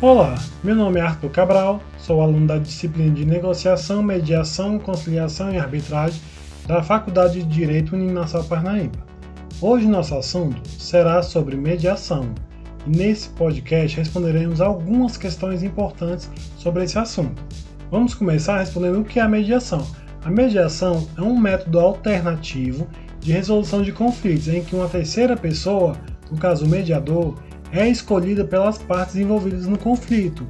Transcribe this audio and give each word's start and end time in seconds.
Olá, 0.00 0.36
meu 0.62 0.76
nome 0.76 1.00
é 1.00 1.02
Arthur 1.02 1.28
Cabral, 1.28 1.82
sou 1.98 2.22
aluno 2.22 2.46
da 2.46 2.56
disciplina 2.56 3.12
de 3.12 3.24
Negociação, 3.24 4.00
Mediação, 4.00 4.78
Conciliação 4.78 5.52
e 5.52 5.58
Arbitragem 5.58 6.20
da 6.68 6.84
Faculdade 6.84 7.42
de 7.42 7.48
Direito 7.48 7.96
Uninassal 7.96 8.44
Parnaíba. 8.44 9.04
Hoje 9.60 9.88
nosso 9.88 10.14
assunto 10.14 10.62
será 10.68 11.20
sobre 11.20 11.56
mediação 11.56 12.32
e 12.86 12.96
nesse 12.96 13.30
podcast 13.30 13.96
responderemos 13.96 14.60
algumas 14.60 15.16
questões 15.16 15.64
importantes 15.64 16.30
sobre 16.56 16.84
esse 16.84 16.96
assunto. 16.96 17.42
Vamos 17.90 18.14
começar 18.14 18.60
respondendo 18.60 19.00
o 19.00 19.04
que 19.04 19.18
é 19.18 19.22
a 19.22 19.28
mediação. 19.28 19.84
A 20.24 20.30
mediação 20.30 21.08
é 21.16 21.22
um 21.22 21.36
método 21.36 21.80
alternativo 21.80 22.86
de 23.18 23.32
resolução 23.32 23.82
de 23.82 23.90
conflitos 23.90 24.46
em 24.46 24.62
que 24.62 24.76
uma 24.76 24.88
terceira 24.88 25.36
pessoa, 25.36 25.96
no 26.30 26.38
caso 26.38 26.66
o 26.66 26.68
mediador, 26.68 27.34
é 27.72 27.88
escolhida 27.88 28.44
pelas 28.44 28.78
partes 28.78 29.16
envolvidas 29.16 29.66
no 29.66 29.78
conflito. 29.78 30.46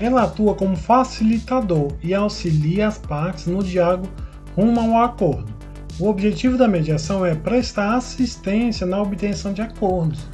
Ela 0.00 0.24
atua 0.24 0.54
como 0.54 0.76
facilitador 0.76 1.92
e 2.02 2.14
auxilia 2.14 2.88
as 2.88 2.98
partes 2.98 3.46
no 3.46 3.62
diálogo 3.62 4.08
rumo 4.56 4.80
ao 4.80 5.04
acordo. 5.04 5.52
O 5.98 6.08
objetivo 6.08 6.58
da 6.58 6.66
mediação 6.66 7.24
é 7.24 7.34
prestar 7.34 7.94
assistência 7.94 8.86
na 8.86 9.00
obtenção 9.00 9.52
de 9.52 9.62
acordos. 9.62 10.26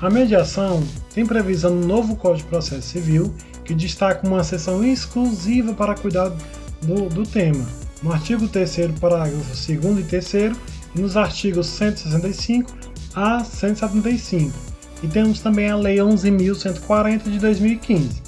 A 0.00 0.08
mediação 0.08 0.82
tem 1.14 1.26
previsão 1.26 1.74
no 1.74 1.86
novo 1.86 2.16
Código 2.16 2.44
de 2.44 2.50
Processo 2.50 2.88
Civil, 2.88 3.34
que 3.64 3.74
destaca 3.74 4.26
uma 4.26 4.42
seção 4.42 4.82
exclusiva 4.82 5.74
para 5.74 5.94
cuidar 5.94 6.32
do, 6.80 7.08
do 7.08 7.22
tema, 7.22 7.64
no 8.02 8.12
artigo 8.12 8.48
3, 8.48 8.98
parágrafo 8.98 9.36
2 9.36 9.98
e 9.98 10.02
3, 10.02 10.56
e 10.94 11.00
nos 11.00 11.16
artigos 11.16 11.66
165 11.66 12.72
a 13.14 13.44
175. 13.44 14.71
E 15.02 15.08
temos 15.08 15.40
também 15.40 15.68
a 15.68 15.76
Lei 15.76 15.96
11.140 15.96 17.24
de 17.24 17.38
2015. 17.38 18.22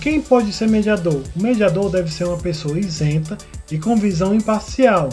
Quem 0.00 0.20
pode 0.20 0.52
ser 0.52 0.68
mediador? 0.68 1.22
O 1.34 1.42
mediador 1.42 1.90
deve 1.90 2.12
ser 2.12 2.24
uma 2.24 2.38
pessoa 2.38 2.78
isenta 2.78 3.36
e 3.70 3.78
com 3.78 3.96
visão 3.96 4.34
imparcial 4.34 5.08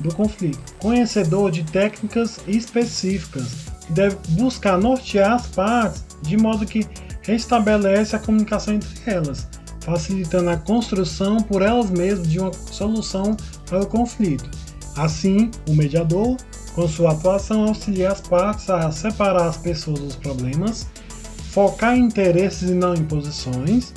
do 0.00 0.14
conflito, 0.14 0.58
conhecedor 0.78 1.50
de 1.50 1.62
técnicas 1.64 2.40
específicas, 2.46 3.48
que 3.86 3.92
deve 3.92 4.16
buscar 4.30 4.78
nortear 4.78 5.34
as 5.34 5.46
partes 5.48 6.04
de 6.22 6.36
modo 6.36 6.66
que 6.66 6.86
restabelece 7.22 8.16
a 8.16 8.18
comunicação 8.18 8.74
entre 8.74 8.98
elas, 9.06 9.46
facilitando 9.80 10.50
a 10.50 10.56
construção 10.56 11.38
por 11.38 11.62
elas 11.62 11.90
mesmas 11.90 12.28
de 12.28 12.38
uma 12.38 12.52
solução 12.52 13.36
para 13.66 13.80
o 13.82 13.86
conflito. 13.86 14.50
Assim, 14.96 15.50
o 15.68 15.74
mediador, 15.74 16.36
com 16.74 16.86
sua 16.88 17.12
atuação, 17.12 17.64
auxilia 17.68 18.12
as 18.12 18.20
partes 18.20 18.68
a 18.70 18.90
separar 18.90 19.46
as 19.46 19.56
pessoas 19.56 19.98
dos 19.98 20.16
problemas, 20.16 20.86
focar 21.50 21.96
em 21.96 22.04
interesses 22.04 22.70
e 22.70 22.74
não 22.74 22.94
em 22.94 23.04
posições, 23.04 23.92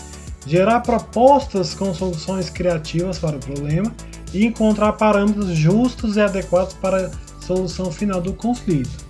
gerar 0.46 0.82
propostas 0.82 1.74
com 1.74 1.94
soluções 1.94 2.50
criativas 2.50 3.20
para 3.20 3.38
o 3.38 3.40
problema 3.40 3.94
e 4.34 4.46
encontrar 4.46 4.94
parâmetros 4.94 5.50
justos 5.50 6.18
e 6.18 6.22
adequados 6.22 6.74
para 6.74 7.08
a 7.08 7.46
solução 7.46 7.92
final 7.92 8.20
do 8.20 8.34
conflito. 8.34 9.04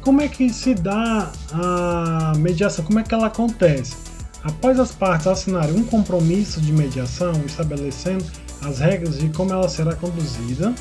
Como 0.00 0.20
é 0.20 0.28
que 0.28 0.50
se 0.50 0.74
dá 0.74 1.32
a 1.52 2.32
mediação? 2.36 2.84
Como 2.84 3.00
é 3.00 3.02
que 3.02 3.14
ela 3.14 3.26
acontece? 3.26 3.96
Após 4.42 4.78
as 4.78 4.92
partes 4.92 5.26
assinarem 5.26 5.74
um 5.74 5.84
compromisso 5.84 6.60
de 6.60 6.72
mediação 6.72 7.32
estabelecendo 7.46 8.24
as 8.62 8.78
regras 8.78 9.18
de 9.18 9.30
como 9.30 9.52
ela 9.52 9.68
será 9.68 9.94
conduzida, 9.96 10.74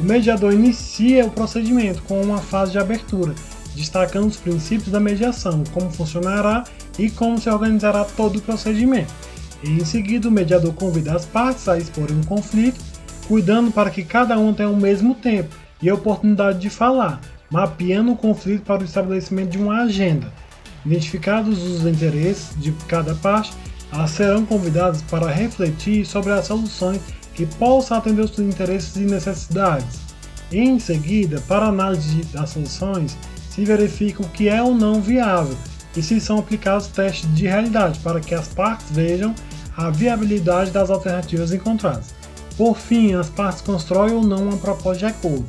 o 0.00 0.02
mediador 0.02 0.52
inicia 0.52 1.24
o 1.24 1.30
procedimento 1.30 2.02
com 2.02 2.20
uma 2.20 2.38
fase 2.38 2.72
de 2.72 2.78
abertura, 2.78 3.34
destacando 3.74 4.26
os 4.26 4.36
princípios 4.36 4.90
da 4.90 5.00
mediação, 5.00 5.62
como 5.72 5.90
funcionará 5.90 6.64
e 6.98 7.10
como 7.10 7.38
se 7.38 7.48
organizará 7.48 8.04
todo 8.04 8.36
o 8.36 8.42
procedimento. 8.42 9.12
E 9.62 9.70
em 9.70 9.84
seguida, 9.84 10.28
o 10.28 10.32
mediador 10.32 10.72
convida 10.74 11.14
as 11.14 11.24
partes 11.24 11.68
a 11.68 11.78
exporem 11.78 12.16
um 12.16 12.22
conflito 12.22 12.80
cuidando 13.26 13.70
para 13.70 13.90
que 13.90 14.04
cada 14.04 14.38
um 14.38 14.52
tenha 14.52 14.68
o 14.68 14.76
mesmo 14.76 15.14
tempo 15.14 15.54
e 15.80 15.88
a 15.88 15.94
oportunidade 15.94 16.58
de 16.58 16.70
falar, 16.70 17.20
mapeando 17.50 18.12
o 18.12 18.16
conflito 18.16 18.62
para 18.62 18.82
o 18.82 18.84
estabelecimento 18.84 19.50
de 19.50 19.58
uma 19.58 19.82
agenda. 19.82 20.32
Identificados 20.84 21.62
os 21.62 21.86
interesses 21.86 22.54
de 22.60 22.72
cada 22.86 23.14
parte, 23.14 23.52
elas 23.92 24.10
serão 24.10 24.44
convidadas 24.44 25.02
para 25.02 25.30
refletir 25.30 26.04
sobre 26.04 26.32
as 26.32 26.46
soluções 26.46 27.00
que 27.34 27.46
possam 27.46 27.98
atender 27.98 28.22
os 28.22 28.38
interesses 28.38 28.96
e 28.96 29.00
necessidades. 29.00 30.00
Em 30.52 30.78
seguida, 30.78 31.42
para 31.48 31.66
análise 31.66 32.22
das 32.32 32.50
soluções, 32.50 33.16
se 33.50 33.64
verifica 33.64 34.22
o 34.22 34.28
que 34.28 34.48
é 34.48 34.62
ou 34.62 34.74
não 34.74 35.00
viável 35.00 35.56
e 35.96 36.02
se 36.02 36.20
são 36.20 36.38
aplicados 36.38 36.88
testes 36.88 37.32
de 37.34 37.46
realidade 37.46 37.98
para 38.00 38.20
que 38.20 38.34
as 38.34 38.48
partes 38.48 38.86
vejam 38.90 39.34
a 39.76 39.90
viabilidade 39.90 40.70
das 40.70 40.90
alternativas 40.90 41.52
encontradas. 41.52 42.14
Por 42.56 42.78
fim, 42.78 43.14
as 43.14 43.28
partes 43.28 43.62
constroem 43.62 44.14
ou 44.14 44.22
não 44.22 44.48
uma 44.48 44.56
proposta 44.56 44.98
de 44.98 45.06
acordo. 45.06 45.46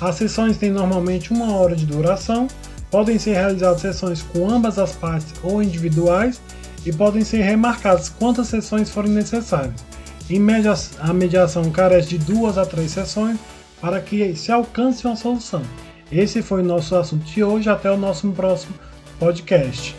As 0.00 0.16
sessões 0.16 0.58
têm 0.58 0.70
normalmente 0.70 1.32
uma 1.32 1.54
hora 1.54 1.74
de 1.74 1.86
duração, 1.86 2.48
podem 2.90 3.18
ser 3.18 3.34
realizadas 3.34 3.80
sessões 3.80 4.20
com 4.20 4.50
ambas 4.50 4.78
as 4.78 4.92
partes 4.92 5.32
ou 5.42 5.62
individuais 5.62 6.40
e 6.84 6.92
podem 6.92 7.24
ser 7.24 7.42
remarcadas 7.42 8.08
quantas 8.08 8.48
sessões 8.48 8.90
forem 8.90 9.12
necessárias. 9.12 9.91
Em 10.30 10.38
média, 10.38 10.72
a 10.98 11.12
mediação 11.12 11.70
carece 11.70 12.10
de 12.10 12.18
duas 12.18 12.56
a 12.56 12.64
três 12.64 12.90
sessões 12.92 13.38
para 13.80 14.00
que 14.00 14.34
se 14.34 14.52
alcance 14.52 15.04
uma 15.04 15.16
solução. 15.16 15.62
Esse 16.10 16.42
foi 16.42 16.62
o 16.62 16.64
nosso 16.64 16.94
assunto 16.94 17.24
de 17.24 17.42
hoje. 17.42 17.68
Até 17.68 17.90
o 17.90 17.96
nosso 17.96 18.30
próximo 18.32 18.74
podcast. 19.18 19.96